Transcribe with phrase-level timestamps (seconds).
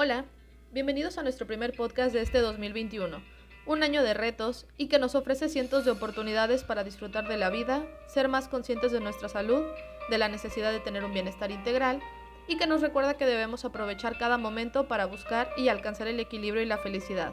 [0.00, 0.26] Hola,
[0.70, 3.20] bienvenidos a nuestro primer podcast de este 2021,
[3.66, 7.50] un año de retos y que nos ofrece cientos de oportunidades para disfrutar de la
[7.50, 9.60] vida, ser más conscientes de nuestra salud,
[10.08, 12.00] de la necesidad de tener un bienestar integral
[12.46, 16.62] y que nos recuerda que debemos aprovechar cada momento para buscar y alcanzar el equilibrio
[16.62, 17.32] y la felicidad.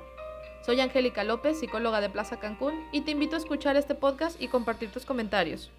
[0.66, 4.48] Soy Angélica López, psicóloga de Plaza Cancún, y te invito a escuchar este podcast y
[4.48, 5.72] compartir tus comentarios.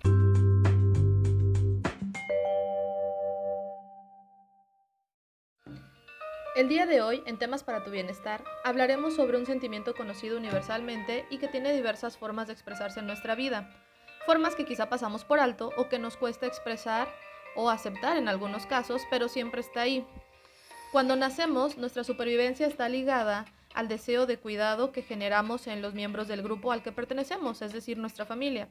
[6.56, 11.26] El día de hoy, en Temas para tu Bienestar, hablaremos sobre un sentimiento conocido universalmente
[11.28, 13.68] y que tiene diversas formas de expresarse en nuestra vida.
[14.24, 17.08] Formas que quizá pasamos por alto o que nos cuesta expresar
[17.56, 20.06] o aceptar en algunos casos, pero siempre está ahí.
[20.92, 26.26] Cuando nacemos, nuestra supervivencia está ligada al deseo de cuidado que generamos en los miembros
[26.26, 28.66] del grupo al que pertenecemos, es decir, nuestra familia.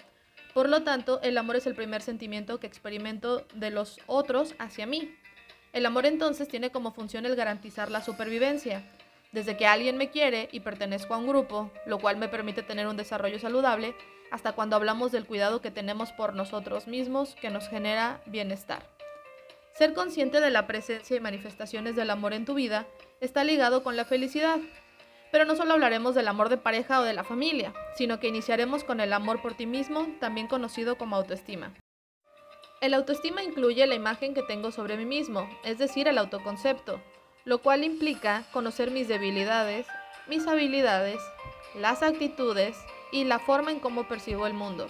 [0.56, 4.88] Por lo tanto, el amor es el primer sentimiento que experimento de los otros hacia
[4.88, 5.16] mí.
[5.76, 8.82] El amor entonces tiene como función el garantizar la supervivencia.
[9.34, 12.88] Desde que alguien me quiere y pertenezco a un grupo, lo cual me permite tener
[12.88, 13.94] un desarrollo saludable,
[14.32, 18.90] hasta cuando hablamos del cuidado que tenemos por nosotros mismos que nos genera bienestar.
[19.74, 22.88] Ser consciente de la presencia y manifestaciones del amor en tu vida
[23.20, 24.60] está ligado con la felicidad.
[25.30, 28.86] Pero no solo hablaremos del amor de pareja o de la familia, sino que iniciaremos
[28.86, 31.74] con el amor por ti mismo, también conocido como autoestima.
[32.82, 37.02] El autoestima incluye la imagen que tengo sobre mí mismo, es decir, el autoconcepto,
[37.46, 39.88] lo cual implica conocer mis debilidades,
[40.28, 41.20] mis habilidades,
[41.76, 42.78] las actitudes
[43.12, 44.88] y la forma en cómo percibo el mundo.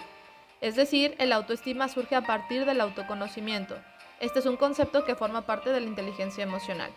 [0.60, 3.76] Es decir, el autoestima surge a partir del autoconocimiento.
[4.20, 6.90] Este es un concepto que forma parte de la inteligencia emocional.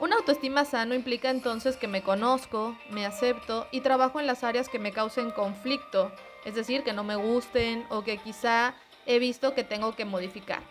[0.00, 4.68] Una autoestima sano implica entonces que me conozco, me acepto y trabajo en las áreas
[4.68, 6.12] que me causen conflicto,
[6.44, 8.74] es decir, que no me gusten o que quizá
[9.06, 10.62] he visto que tengo que modificar.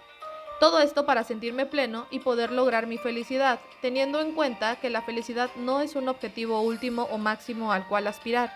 [0.59, 5.01] Todo esto para sentirme pleno y poder lograr mi felicidad, teniendo en cuenta que la
[5.01, 8.53] felicidad no es un objetivo último o máximo al cual aspirar,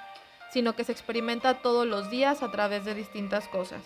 [0.51, 3.83] sino que se experimenta todos los días a través de distintas cosas.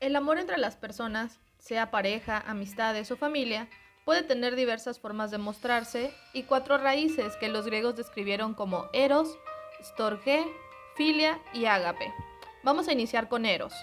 [0.00, 3.68] El amor entre las personas, sea pareja, amistades o familia,
[4.04, 9.38] puede tener diversas formas de mostrarse y cuatro raíces que los griegos describieron como eros,
[9.82, 10.46] storge,
[10.94, 12.12] filia y ágape.
[12.62, 13.74] Vamos a iniciar con eros.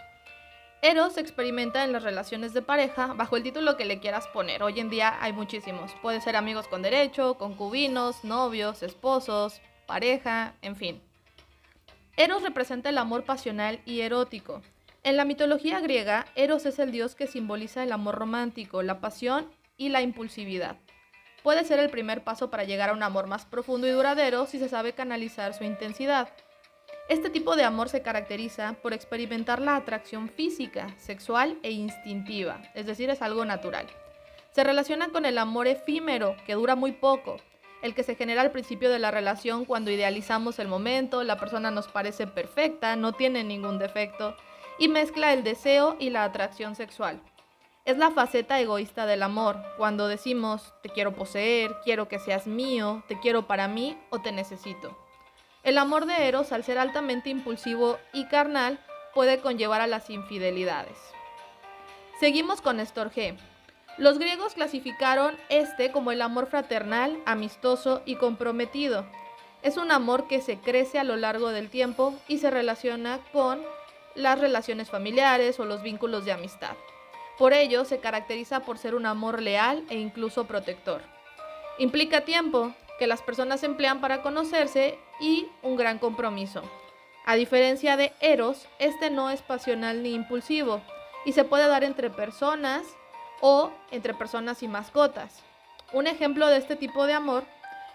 [0.84, 4.64] Eros se experimenta en las relaciones de pareja bajo el título que le quieras poner.
[4.64, 5.92] Hoy en día hay muchísimos.
[6.02, 11.02] Puede ser amigos con derecho, concubinos, novios, esposos, pareja, en fin.
[12.18, 14.62] Eros representa el amor pasional y erótico.
[15.04, 19.52] En la mitología griega, Eros es el dios que simboliza el amor romántico, la pasión
[19.82, 20.78] y la impulsividad.
[21.42, 24.60] Puede ser el primer paso para llegar a un amor más profundo y duradero si
[24.60, 26.30] se sabe canalizar su intensidad.
[27.10, 32.86] Este tipo de amor se caracteriza por experimentar la atracción física, sexual e instintiva, es
[32.86, 33.88] decir, es algo natural.
[34.52, 37.38] Se relaciona con el amor efímero, que dura muy poco,
[37.82, 41.72] el que se genera al principio de la relación cuando idealizamos el momento, la persona
[41.72, 44.38] nos parece perfecta, no tiene ningún defecto,
[44.78, 47.20] y mezcla el deseo y la atracción sexual.
[47.84, 53.04] Es la faceta egoísta del amor, cuando decimos te quiero poseer, quiero que seas mío,
[53.08, 54.96] te quiero para mí o te necesito.
[55.64, 58.80] El amor de Eros, al ser altamente impulsivo y carnal,
[59.16, 60.98] puede conllevar a las infidelidades.
[62.20, 63.36] Seguimos con Estorge.
[63.98, 69.08] Los griegos clasificaron este como el amor fraternal, amistoso y comprometido.
[69.64, 73.60] Es un amor que se crece a lo largo del tiempo y se relaciona con
[74.14, 76.76] las relaciones familiares o los vínculos de amistad.
[77.42, 81.02] Por ello, se caracteriza por ser un amor leal e incluso protector.
[81.80, 86.62] Implica tiempo, que las personas emplean para conocerse y un gran compromiso.
[87.26, 90.84] A diferencia de Eros, este no es pasional ni impulsivo
[91.26, 92.84] y se puede dar entre personas
[93.40, 95.42] o entre personas y mascotas.
[95.94, 97.44] Un ejemplo de este tipo de amor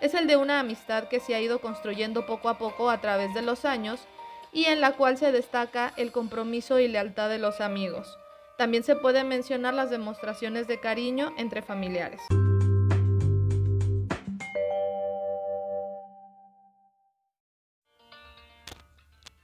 [0.00, 3.32] es el de una amistad que se ha ido construyendo poco a poco a través
[3.32, 4.08] de los años
[4.52, 8.18] y en la cual se destaca el compromiso y lealtad de los amigos.
[8.56, 12.22] También se pueden mencionar las demostraciones de cariño entre familiares.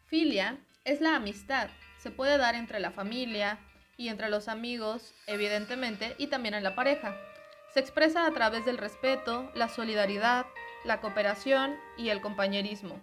[0.06, 1.68] Filia es la amistad.
[1.98, 3.58] Se puede dar entre la familia
[3.98, 7.14] y entre los amigos, evidentemente, y también en la pareja.
[7.74, 10.46] Se expresa a través del respeto, la solidaridad,
[10.84, 12.98] la cooperación y el compañerismo.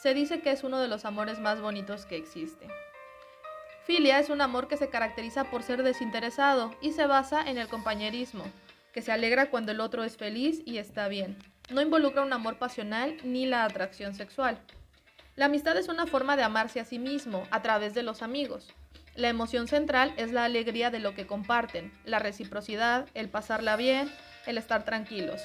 [0.00, 2.68] Se dice que es uno de los amores más bonitos que existe.
[3.90, 7.66] Filia es un amor que se caracteriza por ser desinteresado y se basa en el
[7.66, 8.44] compañerismo,
[8.92, 11.36] que se alegra cuando el otro es feliz y está bien.
[11.70, 14.60] No involucra un amor pasional ni la atracción sexual.
[15.34, 18.72] La amistad es una forma de amarse a sí mismo a través de los amigos.
[19.16, 24.08] La emoción central es la alegría de lo que comparten, la reciprocidad, el pasarla bien,
[24.46, 25.42] el estar tranquilos.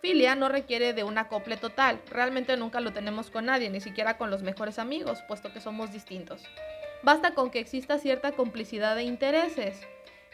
[0.00, 4.16] Filia no requiere de un acople total, realmente nunca lo tenemos con nadie, ni siquiera
[4.16, 6.42] con los mejores amigos, puesto que somos distintos.
[7.02, 9.80] Basta con que exista cierta complicidad de intereses.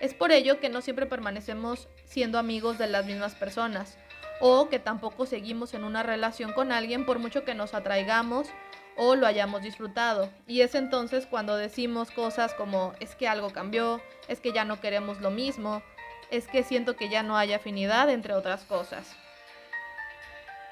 [0.00, 3.96] Es por ello que no siempre permanecemos siendo amigos de las mismas personas,
[4.40, 8.48] o que tampoco seguimos en una relación con alguien por mucho que nos atraigamos
[8.96, 10.30] o lo hayamos disfrutado.
[10.46, 14.80] Y es entonces cuando decimos cosas como es que algo cambió, es que ya no
[14.80, 15.82] queremos lo mismo,
[16.30, 19.16] es que siento que ya no hay afinidad, entre otras cosas.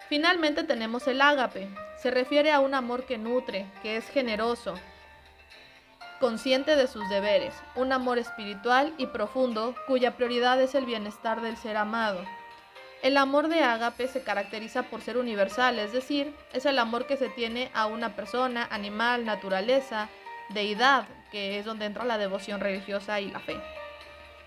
[0.09, 1.69] Finalmente tenemos el ágape.
[1.97, 4.75] Se refiere a un amor que nutre, que es generoso,
[6.23, 11.57] consciente de sus deberes, un amor espiritual y profundo cuya prioridad es el bienestar del
[11.57, 12.25] ser amado.
[13.03, 17.17] El amor de ágape se caracteriza por ser universal, es decir, es el amor que
[17.17, 20.11] se tiene a una persona, animal, naturaleza,
[20.51, 23.61] deidad, que es donde entra la devoción religiosa y la fe.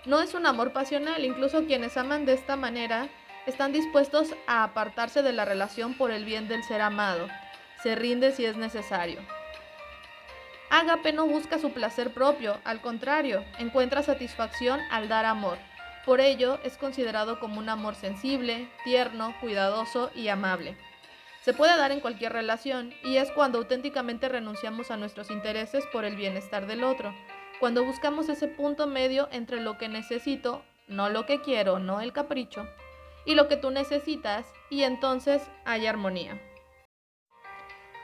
[0.05, 3.09] No es un amor pasional, incluso quienes aman de esta manera
[3.47, 7.27] están dispuestos a apartarse de la relación por el bien del ser amado.
[7.83, 9.19] Se rinde si es necesario.
[10.77, 15.57] Ágape no busca su placer propio, al contrario, encuentra satisfacción al dar amor.
[16.05, 20.75] Por ello, es considerado como un amor sensible, tierno, cuidadoso y amable.
[21.43, 26.03] Se puede dar en cualquier relación y es cuando auténticamente renunciamos a nuestros intereses por
[26.03, 27.15] el bienestar del otro,
[27.61, 32.11] cuando buscamos ese punto medio entre lo que necesito, no lo que quiero, no el
[32.11, 32.67] capricho,
[33.25, 36.37] y lo que tú necesitas, y entonces hay armonía.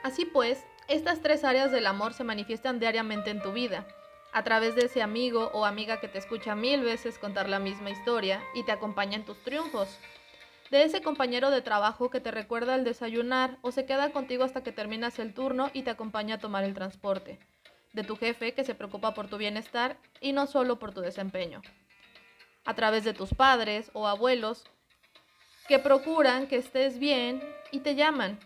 [0.04, 3.86] Así pues, estas tres áreas del amor se manifiestan diariamente en tu vida,
[4.34, 7.90] a través de ese amigo o amiga que te escucha mil veces contar la misma
[7.90, 10.00] historia y te acompaña en tus triunfos,
[10.70, 14.64] de ese compañero de trabajo que te recuerda al desayunar o se queda contigo hasta
[14.64, 17.40] que terminas el turno y te acompaña a tomar el transporte,
[17.92, 21.62] de tu jefe que se preocupa por tu bienestar y no solo por tu desempeño,
[22.64, 24.64] a través de tus padres o abuelos
[25.68, 28.40] que procuran que estés bien y te llaman,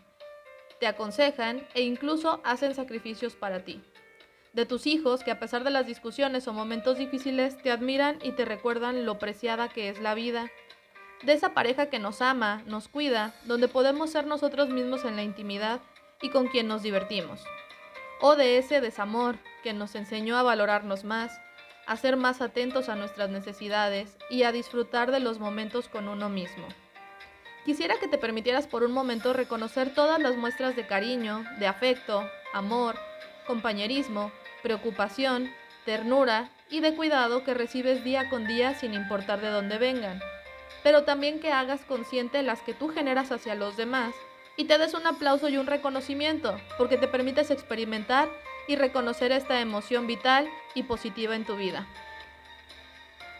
[0.80, 3.82] te aconsejan e incluso hacen sacrificios para ti.
[4.52, 8.32] De tus hijos que a pesar de las discusiones o momentos difíciles te admiran y
[8.32, 10.50] te recuerdan lo preciada que es la vida.
[11.22, 15.22] De esa pareja que nos ama, nos cuida, donde podemos ser nosotros mismos en la
[15.22, 15.80] intimidad
[16.22, 17.44] y con quien nos divertimos.
[18.20, 21.38] O de ese desamor que nos enseñó a valorarnos más,
[21.86, 26.28] a ser más atentos a nuestras necesidades y a disfrutar de los momentos con uno
[26.28, 26.66] mismo.
[27.66, 32.24] Quisiera que te permitieras por un momento reconocer todas las muestras de cariño, de afecto,
[32.52, 32.94] amor,
[33.44, 34.30] compañerismo,
[34.62, 35.52] preocupación,
[35.84, 40.20] ternura y de cuidado que recibes día con día sin importar de dónde vengan,
[40.84, 44.14] pero también que hagas consciente las que tú generas hacia los demás
[44.56, 48.28] y te des un aplauso y un reconocimiento, porque te permites experimentar
[48.68, 51.84] y reconocer esta emoción vital y positiva en tu vida.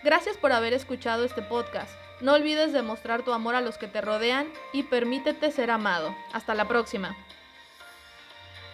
[0.02, 2.05] Gracias por haber escuchado este podcast.
[2.20, 6.14] No olvides demostrar tu amor a los que te rodean y permítete ser amado.
[6.32, 7.14] Hasta la próxima.